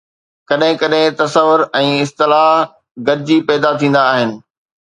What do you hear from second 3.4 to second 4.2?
پيدا ٿيندا